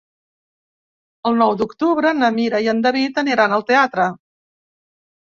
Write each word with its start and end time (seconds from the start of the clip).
El 1.33 1.37
nou 1.43 1.53
d'octubre 1.59 2.15
na 2.23 2.33
Mira 2.41 2.65
i 2.67 2.73
en 2.75 2.83
David 2.89 3.25
aniran 3.27 3.57
al 3.61 3.71
teatre. 3.73 4.13